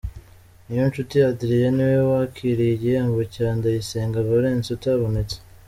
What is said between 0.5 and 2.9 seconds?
Niyonshuti Adrien niwe wakiriye